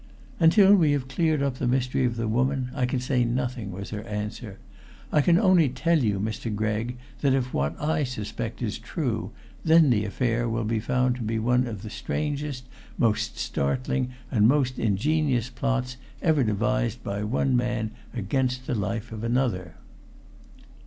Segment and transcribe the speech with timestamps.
[0.39, 3.91] "Until we have cleared up the mystery of the woman I can say nothing," was
[3.91, 4.57] her answer.
[5.11, 6.51] "I can only tell you, Mr.
[6.55, 9.29] Gregg, that if what I suspect is true,
[9.63, 12.63] then the affair will be found to be one of the strangest,
[12.97, 19.23] most startling and most ingenious plots ever devised by one man against the life of
[19.23, 19.75] another."